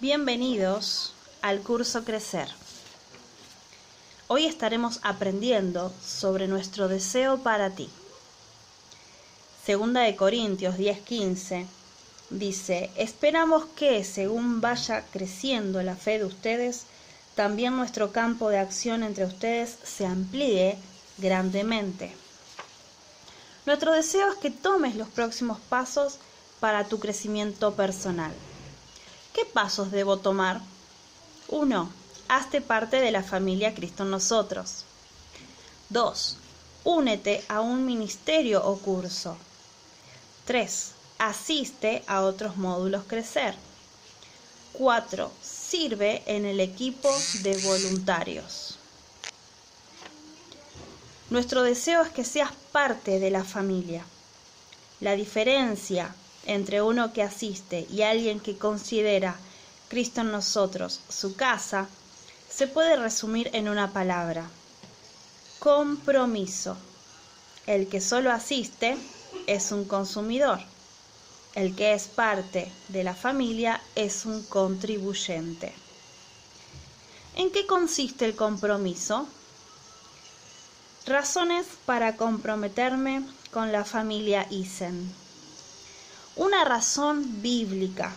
Bienvenidos 0.00 1.12
al 1.42 1.60
curso 1.60 2.04
Crecer. 2.04 2.48
Hoy 4.28 4.46
estaremos 4.46 4.98
aprendiendo 5.02 5.92
sobre 6.02 6.48
nuestro 6.48 6.88
deseo 6.88 7.36
para 7.42 7.68
ti. 7.68 7.90
Segunda 9.62 10.00
de 10.00 10.16
Corintios 10.16 10.78
10:15 10.78 11.66
dice, 12.30 12.90
esperamos 12.96 13.66
que, 13.76 14.02
según 14.02 14.62
vaya 14.62 15.04
creciendo 15.12 15.82
la 15.82 15.96
fe 15.96 16.18
de 16.18 16.24
ustedes, 16.24 16.84
también 17.34 17.76
nuestro 17.76 18.10
campo 18.10 18.48
de 18.48 18.56
acción 18.56 19.02
entre 19.02 19.26
ustedes 19.26 19.76
se 19.84 20.06
amplíe 20.06 20.78
grandemente. 21.18 22.10
Nuestro 23.66 23.92
deseo 23.92 24.32
es 24.32 24.38
que 24.38 24.50
tomes 24.50 24.96
los 24.96 25.08
próximos 25.08 25.60
pasos 25.60 26.16
para 26.58 26.88
tu 26.88 26.98
crecimiento 26.98 27.74
personal. 27.74 28.32
¿Qué 29.32 29.44
pasos 29.44 29.90
debo 29.90 30.18
tomar? 30.18 30.60
1. 31.48 31.92
Hazte 32.28 32.60
parte 32.60 33.00
de 33.00 33.10
la 33.10 33.22
familia 33.22 33.74
Cristo 33.74 34.02
en 34.02 34.10
nosotros. 34.10 34.84
2. 35.88 36.36
Únete 36.84 37.44
a 37.48 37.60
un 37.60 37.84
ministerio 37.84 38.64
o 38.64 38.78
curso. 38.78 39.36
3. 40.46 40.92
Asiste 41.18 42.02
a 42.06 42.22
otros 42.22 42.56
módulos 42.56 43.04
crecer. 43.06 43.54
4. 44.72 45.30
Sirve 45.42 46.22
en 46.26 46.44
el 46.44 46.60
equipo 46.60 47.10
de 47.42 47.56
voluntarios. 47.58 48.78
Nuestro 51.28 51.62
deseo 51.62 52.02
es 52.02 52.10
que 52.10 52.24
seas 52.24 52.50
parte 52.72 53.20
de 53.20 53.30
la 53.30 53.44
familia. 53.44 54.04
La 55.00 55.14
diferencia 55.14 56.14
entre 56.46 56.82
uno 56.82 57.12
que 57.12 57.22
asiste 57.22 57.86
y 57.90 58.02
alguien 58.02 58.40
que 58.40 58.56
considera 58.56 59.36
Cristo 59.88 60.20
en 60.20 60.30
nosotros 60.30 61.00
su 61.08 61.34
casa 61.34 61.88
se 62.48 62.66
puede 62.66 62.96
resumir 62.96 63.50
en 63.52 63.68
una 63.68 63.92
palabra. 63.92 64.48
Compromiso. 65.58 66.76
El 67.66 67.88
que 67.88 68.00
solo 68.00 68.32
asiste 68.32 68.96
es 69.46 69.72
un 69.72 69.84
consumidor. 69.84 70.60
El 71.54 71.74
que 71.74 71.94
es 71.94 72.06
parte 72.06 72.70
de 72.88 73.04
la 73.04 73.14
familia 73.14 73.80
es 73.94 74.24
un 74.26 74.42
contribuyente. 74.44 75.72
¿En 77.34 77.50
qué 77.50 77.66
consiste 77.66 78.24
el 78.24 78.36
compromiso? 78.36 79.26
Razones 81.06 81.66
para 81.86 82.16
comprometerme 82.16 83.24
con 83.52 83.72
la 83.72 83.84
familia 83.84 84.46
Isen. 84.50 85.19
Una 86.36 86.64
razón 86.64 87.42
bíblica. 87.42 88.14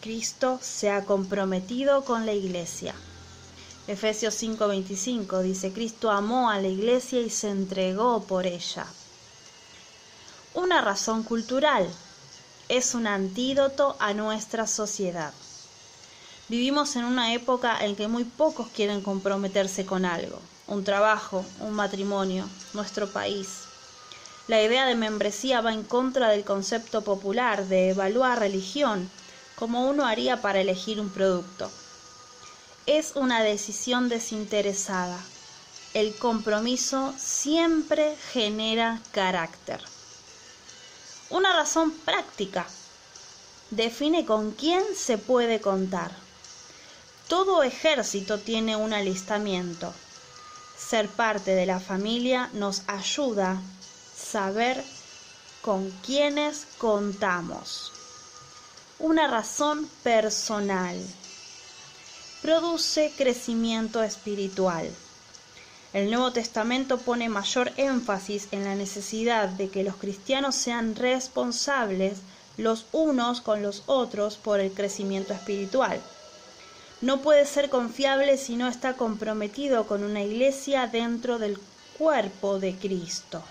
Cristo 0.00 0.58
se 0.62 0.90
ha 0.90 1.04
comprometido 1.04 2.04
con 2.04 2.26
la 2.26 2.32
iglesia. 2.32 2.94
Efesios 3.86 4.34
5:25 4.34 5.42
dice, 5.42 5.72
Cristo 5.72 6.10
amó 6.10 6.50
a 6.50 6.58
la 6.58 6.68
iglesia 6.68 7.20
y 7.20 7.30
se 7.30 7.50
entregó 7.50 8.22
por 8.24 8.46
ella. 8.46 8.86
Una 10.54 10.80
razón 10.80 11.22
cultural. 11.22 11.88
Es 12.68 12.94
un 12.94 13.06
antídoto 13.06 13.96
a 13.98 14.14
nuestra 14.14 14.66
sociedad. 14.66 15.34
Vivimos 16.48 16.96
en 16.96 17.04
una 17.04 17.34
época 17.34 17.84
en 17.84 17.96
que 17.96 18.08
muy 18.08 18.24
pocos 18.24 18.68
quieren 18.68 19.02
comprometerse 19.02 19.84
con 19.84 20.04
algo 20.04 20.38
un 20.72 20.84
trabajo, 20.84 21.44
un 21.60 21.72
matrimonio, 21.74 22.48
nuestro 22.72 23.06
país. 23.06 23.71
La 24.48 24.62
idea 24.62 24.86
de 24.86 24.94
membresía 24.94 25.60
va 25.60 25.72
en 25.72 25.82
contra 25.82 26.28
del 26.28 26.44
concepto 26.44 27.02
popular 27.02 27.66
de 27.66 27.90
evaluar 27.90 28.38
religión 28.40 29.10
como 29.54 29.88
uno 29.88 30.06
haría 30.06 30.42
para 30.42 30.60
elegir 30.60 31.00
un 31.00 31.10
producto. 31.10 31.70
Es 32.86 33.12
una 33.14 33.42
decisión 33.42 34.08
desinteresada. 34.08 35.18
El 35.94 36.16
compromiso 36.16 37.14
siempre 37.18 38.16
genera 38.32 39.00
carácter. 39.12 39.80
Una 41.30 41.52
razón 41.52 41.92
práctica. 41.92 42.66
Define 43.70 44.26
con 44.26 44.52
quién 44.52 44.82
se 44.96 45.18
puede 45.18 45.60
contar. 45.60 46.10
Todo 47.28 47.62
ejército 47.62 48.38
tiene 48.38 48.76
un 48.76 48.92
alistamiento 48.92 49.94
ser 50.92 51.08
parte 51.08 51.52
de 51.52 51.64
la 51.64 51.80
familia 51.80 52.50
nos 52.52 52.82
ayuda 52.86 53.62
saber 54.22 54.82
con 55.62 55.90
quiénes 56.04 56.66
contamos. 56.78 57.92
Una 58.98 59.26
razón 59.26 59.88
personal. 60.02 60.96
Produce 62.40 63.12
crecimiento 63.16 64.02
espiritual. 64.02 64.88
El 65.92 66.10
Nuevo 66.10 66.32
Testamento 66.32 66.98
pone 66.98 67.28
mayor 67.28 67.72
énfasis 67.76 68.48
en 68.52 68.64
la 68.64 68.74
necesidad 68.74 69.48
de 69.48 69.68
que 69.68 69.84
los 69.84 69.96
cristianos 69.96 70.54
sean 70.54 70.94
responsables 70.94 72.18
los 72.56 72.86
unos 72.92 73.40
con 73.40 73.62
los 73.62 73.82
otros 73.86 74.36
por 74.36 74.60
el 74.60 74.72
crecimiento 74.72 75.32
espiritual 75.32 76.00
no 77.02 77.20
puede 77.20 77.44
ser 77.46 77.68
confiable 77.68 78.38
si 78.38 78.54
no 78.56 78.68
está 78.68 78.94
comprometido 78.94 79.86
con 79.86 80.04
una 80.04 80.22
iglesia 80.22 80.86
dentro 80.86 81.40
del 81.40 81.58
cuerpo 81.98 82.60
de 82.60 82.76
Cristo. 82.76 83.42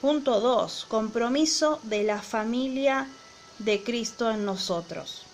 Punto 0.00 0.40
2. 0.40 0.86
Compromiso 0.88 1.78
de 1.82 2.04
la 2.04 2.22
familia 2.22 3.06
de 3.58 3.82
Cristo 3.82 4.30
en 4.30 4.46
nosotros. 4.46 5.24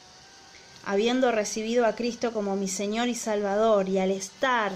Habiendo 0.85 1.31
recibido 1.31 1.87
a 1.87 1.95
Cristo 1.95 2.33
como 2.33 2.57
mi 2.57 2.67
Señor 2.67 3.07
y 3.07 3.15
Salvador 3.15 3.89
y 3.89 4.01
al 4.01 4.11
estar 4.11 4.73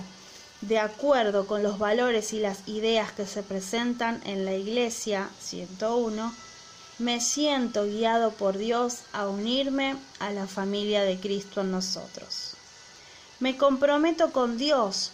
de 0.60 0.78
acuerdo 0.78 1.48
con 1.48 1.64
los 1.64 1.80
valores 1.80 2.32
y 2.32 2.38
las 2.38 2.68
ideas 2.68 3.10
que 3.10 3.26
se 3.26 3.42
presentan 3.42 4.20
en 4.24 4.44
la 4.44 4.54
Iglesia 4.54 5.28
101, 5.40 6.32
me 7.00 7.20
siento 7.20 7.84
guiado 7.84 8.30
por 8.30 8.58
Dios 8.58 8.98
a 9.12 9.26
unirme 9.26 9.96
a 10.20 10.30
la 10.30 10.46
familia 10.46 11.02
de 11.02 11.18
Cristo 11.18 11.62
en 11.62 11.72
nosotros. 11.72 12.54
Me 13.40 13.56
comprometo 13.56 14.30
con 14.30 14.56
Dios 14.56 15.10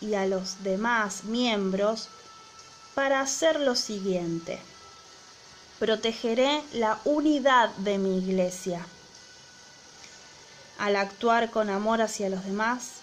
y 0.00 0.14
a 0.14 0.26
los 0.26 0.62
demás 0.62 1.24
miembros 1.24 2.08
para 2.96 3.20
hacer 3.20 3.60
lo 3.60 3.76
siguiente. 3.76 4.58
Protegeré 5.78 6.64
la 6.72 6.98
unidad 7.04 7.70
de 7.76 7.98
mi 7.98 8.18
iglesia. 8.18 8.84
Al 10.78 10.96
actuar 10.96 11.50
con 11.52 11.70
amor 11.70 12.02
hacia 12.02 12.28
los 12.28 12.44
demás, 12.44 12.94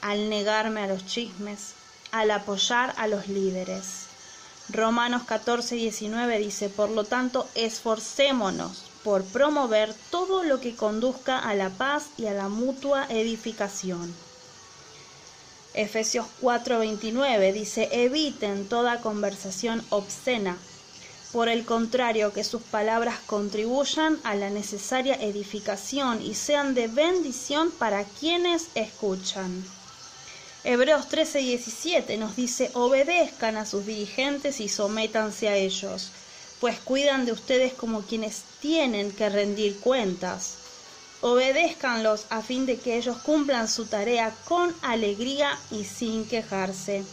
al 0.00 0.28
negarme 0.28 0.82
a 0.82 0.88
los 0.88 1.06
chismes, 1.06 1.74
al 2.10 2.32
apoyar 2.32 2.92
a 2.96 3.06
los 3.06 3.28
líderes 3.28 4.06
Romanos 4.68 5.22
14, 5.22 5.76
19 5.76 6.38
dice, 6.38 6.68
por 6.68 6.90
lo 6.90 7.04
tanto, 7.04 7.48
esforcémonos 7.54 8.82
por 9.04 9.22
promover 9.22 9.94
todo 10.10 10.42
lo 10.42 10.60
que 10.60 10.74
conduzca 10.74 11.38
a 11.38 11.54
la 11.54 11.70
paz 11.70 12.06
y 12.16 12.26
a 12.26 12.32
la 12.32 12.48
mutua 12.48 13.06
edificación. 13.08 14.12
Efesios 15.76 16.26
4:29 16.40 17.52
dice, 17.52 17.88
eviten 17.92 18.66
toda 18.66 19.02
conversación 19.02 19.84
obscena, 19.90 20.56
por 21.32 21.50
el 21.50 21.66
contrario, 21.66 22.32
que 22.32 22.44
sus 22.44 22.62
palabras 22.62 23.18
contribuyan 23.26 24.18
a 24.24 24.34
la 24.34 24.48
necesaria 24.48 25.16
edificación 25.16 26.22
y 26.22 26.34
sean 26.34 26.74
de 26.74 26.88
bendición 26.88 27.70
para 27.70 28.04
quienes 28.04 28.68
escuchan. 28.74 29.62
Hebreos 30.64 31.08
13 31.08 31.40
17 31.40 32.16
nos 32.16 32.36
dice, 32.36 32.70
obedezcan 32.72 33.58
a 33.58 33.66
sus 33.66 33.84
dirigentes 33.84 34.60
y 34.60 34.70
sométanse 34.70 35.48
a 35.50 35.56
ellos, 35.56 36.10
pues 36.58 36.78
cuidan 36.80 37.26
de 37.26 37.32
ustedes 37.32 37.74
como 37.74 38.00
quienes 38.00 38.44
tienen 38.60 39.12
que 39.12 39.28
rendir 39.28 39.78
cuentas. 39.80 40.65
Obedézcanlos 41.22 42.26
a 42.28 42.42
fin 42.42 42.66
de 42.66 42.78
que 42.78 42.96
ellos 42.96 43.16
cumplan 43.18 43.68
su 43.68 43.86
tarea 43.86 44.34
con 44.44 44.74
alegría 44.82 45.58
y 45.70 45.84
sin 45.84 46.28
quejarse, 46.28 47.04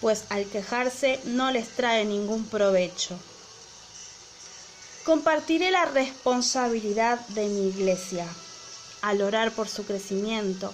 pues 0.00 0.24
al 0.28 0.46
quejarse 0.46 1.20
no 1.24 1.50
les 1.50 1.68
trae 1.70 2.04
ningún 2.04 2.46
provecho. 2.46 3.18
Compartiré 5.04 5.70
la 5.70 5.84
responsabilidad 5.84 7.20
de 7.28 7.48
mi 7.48 7.68
iglesia 7.68 8.26
al 9.02 9.20
orar 9.20 9.50
por 9.50 9.68
su 9.68 9.84
crecimiento, 9.84 10.72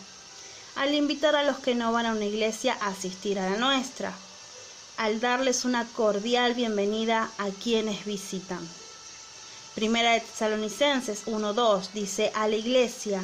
al 0.76 0.94
invitar 0.94 1.34
a 1.34 1.42
los 1.42 1.58
que 1.58 1.74
no 1.74 1.92
van 1.92 2.06
a 2.06 2.12
una 2.12 2.26
iglesia 2.26 2.76
a 2.80 2.88
asistir 2.88 3.38
a 3.38 3.50
la 3.50 3.56
nuestra, 3.56 4.12
al 4.98 5.18
darles 5.18 5.64
una 5.64 5.84
cordial 5.86 6.54
bienvenida 6.54 7.30
a 7.38 7.48
quienes 7.48 8.04
visitan. 8.04 8.60
Primera 9.74 10.12
de 10.12 10.20
Tesalonicenses 10.20 11.26
1.2 11.26 11.92
dice, 11.92 12.32
a 12.34 12.48
la 12.48 12.56
iglesia 12.56 13.22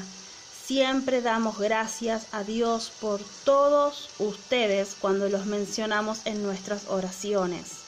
siempre 0.65 1.21
damos 1.21 1.59
gracias 1.59 2.27
a 2.31 2.45
Dios 2.45 2.93
por 3.01 3.21
todos 3.45 4.11
ustedes 4.21 4.97
cuando 5.01 5.29
los 5.29 5.47
mencionamos 5.47 6.21
en 6.25 6.45
nuestras 6.45 6.87
oraciones. 6.89 7.87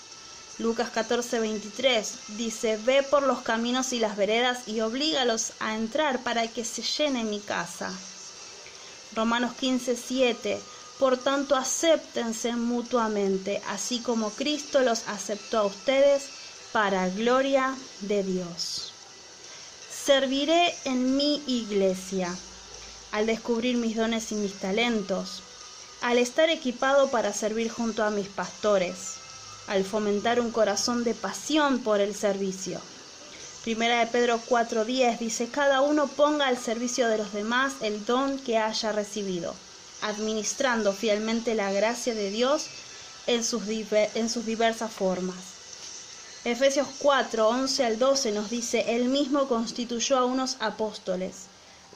Lucas 0.59 0.91
14, 0.91 1.39
23 1.39 2.15
dice, 2.37 2.79
ve 2.79 3.05
por 3.05 3.23
los 3.23 3.43
caminos 3.43 3.93
y 3.93 4.01
las 4.01 4.17
veredas 4.17 4.67
y 4.67 4.81
oblígalos 4.81 5.53
a 5.61 5.77
entrar 5.77 6.25
para 6.25 6.49
que 6.49 6.65
se 6.65 6.83
llene 6.83 7.23
mi 7.23 7.39
casa. 7.39 7.93
Romanos 9.15 9.55
15, 9.55 9.97
7, 9.97 10.61
por 10.99 11.17
tanto 11.17 11.55
acéptense 11.55 12.57
mutuamente, 12.57 13.63
así 13.69 14.01
como 14.01 14.31
Cristo 14.31 14.81
los 14.81 15.07
aceptó 15.07 15.59
a 15.59 15.67
ustedes 15.67 16.38
para 16.73 17.09
gloria 17.09 17.75
de 18.01 18.23
Dios. 18.23 18.93
Serviré 19.91 20.75
en 20.85 21.17
mi 21.17 21.43
iglesia 21.47 22.35
al 23.13 23.27
descubrir 23.27 23.77
mis 23.77 23.97
dones 23.97 24.33
y 24.33 24.35
mis 24.35 24.55
talentos, 24.55 25.43
al 26.03 26.19
estar 26.19 26.51
equipado 26.51 27.11
para 27.11 27.33
servir 27.33 27.71
junto 27.71 28.05
a 28.05 28.11
mis 28.11 28.29
pastores 28.29 29.19
al 29.69 29.85
fomentar 29.85 30.41
un 30.41 30.51
corazón 30.51 31.05
de 31.05 31.15
pasión 31.15 31.81
por 31.81 32.01
el 32.01 32.15
servicio. 32.15 32.81
Primera 33.65 34.01
de 34.01 34.07
Pedro 34.07 34.41
4:10 34.49 35.19
dice, 35.19 35.49
cada 35.49 35.83
uno 35.83 36.09
ponga 36.09 36.47
al 36.47 36.57
servicio 36.57 37.07
de 37.09 37.19
los 37.19 37.33
demás 37.33 37.75
el 37.83 38.05
don 38.07 38.39
que 38.39 38.57
haya 38.57 38.93
recibido, 38.93 39.55
administrando 40.01 40.93
fielmente 40.93 41.55
la 41.55 41.71
gracia 41.71 42.15
de 42.15 42.31
Dios 42.31 42.67
en 43.27 43.45
sus, 43.45 43.63
en 43.93 44.31
sus 44.31 44.47
diversas 44.47 44.91
formas. 44.91 45.58
Efesios 46.49 46.89
4, 46.99 47.49
11 47.49 47.85
al 47.85 47.99
12 47.99 48.33
nos 48.33 48.51
dice, 48.51 48.97
Él 48.97 49.09
mismo 49.09 49.49
constituyó 49.49 50.19
a 50.19 50.25
unos 50.25 50.57
apóstoles, 50.61 51.47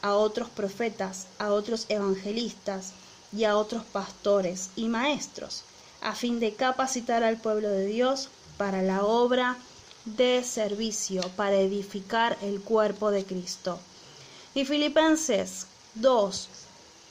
a 0.02 0.14
otros 0.14 0.48
profetas, 0.48 1.26
a 1.38 1.52
otros 1.52 1.86
evangelistas 1.88 2.92
y 3.36 3.44
a 3.44 3.56
otros 3.56 3.84
pastores 3.84 4.70
y 4.76 4.88
maestros 4.88 5.64
a 6.02 6.14
fin 6.14 6.40
de 6.40 6.54
capacitar 6.54 7.22
al 7.22 7.36
pueblo 7.36 7.70
de 7.70 7.86
Dios 7.86 8.28
para 8.56 8.82
la 8.82 9.04
obra 9.04 9.56
de 10.04 10.42
servicio, 10.42 11.22
para 11.36 11.56
edificar 11.56 12.36
el 12.42 12.60
cuerpo 12.60 13.12
de 13.12 13.24
Cristo. 13.24 13.78
Y 14.52 14.64
Filipenses 14.64 15.66
2, 15.94 16.48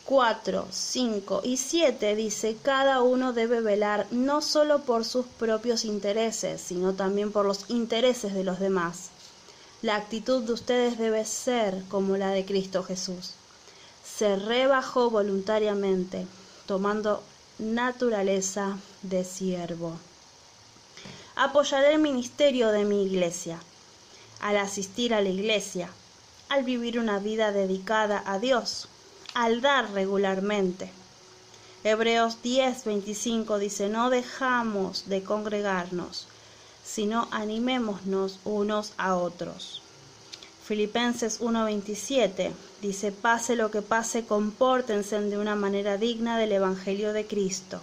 4, 0.06 0.68
5 0.70 1.42
y 1.44 1.58
7 1.58 2.16
dice, 2.16 2.58
cada 2.62 3.02
uno 3.02 3.34
debe 3.34 3.62
velar 3.62 4.08
no 4.12 4.42
solo 4.42 4.80
por 4.80 5.06
sus 5.06 5.26
propios 5.26 5.86
intereses, 5.86 6.62
sino 6.62 6.94
también 6.94 7.32
por 7.32 7.46
los 7.46 7.70
intereses 7.70 8.34
de 8.34 8.44
los 8.44 8.60
demás. 8.60 9.10
La 9.82 9.96
actitud 9.96 10.44
de 10.44 10.54
ustedes 10.54 10.98
debe 10.98 11.26
ser 11.26 11.84
como 11.90 12.18
la 12.18 12.30
de 12.30 12.46
Cristo 12.46 12.84
Jesús. 12.84 13.36
Se 14.04 14.36
rebajó 14.36 15.10
voluntariamente, 15.10 16.28
tomando 16.66 17.24
naturaleza 17.58 18.78
de 19.02 19.24
siervo. 19.24 19.98
Apoyaré 21.36 21.94
el 21.94 22.00
ministerio 22.00 22.70
de 22.70 22.86
mi 22.86 23.04
iglesia. 23.04 23.60
Al 24.42 24.58
asistir 24.58 25.14
a 25.14 25.22
la 25.22 25.30
iglesia, 25.30 25.90
al 26.50 26.64
vivir 26.64 27.00
una 27.00 27.20
vida 27.20 27.52
dedicada 27.52 28.24
a 28.26 28.38
Dios, 28.38 28.88
al 29.34 29.62
dar 29.62 29.92
regularmente. 29.92 30.92
Hebreos 31.84 32.38
10:25 32.44 33.58
dice, 33.58 33.90
no 33.90 34.10
dejamos 34.10 35.10
de 35.10 35.24
congregarnos, 35.24 36.28
sino 36.84 37.28
animémonos 37.32 38.40
unos 38.44 38.94
a 38.98 39.16
otros. 39.16 39.82
Filipenses 40.64 41.42
1:27 41.42 42.52
dice, 42.82 43.12
pase 43.12 43.56
lo 43.56 43.72
que 43.72 43.82
pase, 43.82 44.26
compórtense 44.26 45.20
de 45.20 45.38
una 45.38 45.56
manera 45.56 45.98
digna 45.98 46.38
del 46.38 46.52
Evangelio 46.52 47.14
de 47.14 47.26
Cristo. 47.26 47.82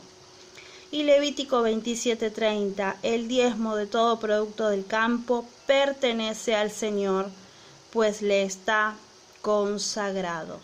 Y 0.91 1.03
Levítico 1.03 1.63
27:30, 1.63 2.97
el 3.03 3.29
diezmo 3.29 3.77
de 3.77 3.87
todo 3.87 4.21
producto 4.21 4.69
del 4.69 4.87
campo 4.87 5.45
pertenece 5.67 6.55
al 6.55 6.71
Señor, 6.71 7.29
pues 7.93 8.23
le 8.23 8.43
está 8.45 8.95
consagrado. 9.43 10.61